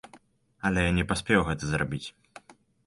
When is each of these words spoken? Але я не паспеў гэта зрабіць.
Але 0.69 0.87
я 0.89 0.95
не 1.01 1.05
паспеў 1.11 1.47
гэта 1.51 1.63
зрабіць. 1.75 2.05